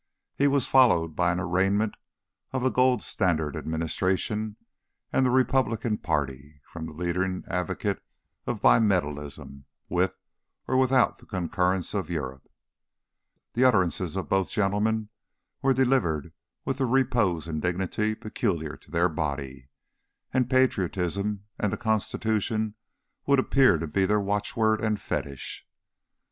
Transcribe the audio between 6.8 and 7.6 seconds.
the leading